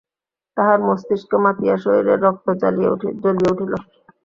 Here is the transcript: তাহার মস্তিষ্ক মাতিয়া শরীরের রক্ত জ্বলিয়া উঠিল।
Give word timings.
তাহার 0.57 0.79
মস্তিষ্ক 0.87 1.31
মাতিয়া 1.43 1.75
শরীরের 1.77 2.19
রক্ত 2.25 2.45
জ্বলিয়া 2.61 2.89
উঠিল। 2.93 3.73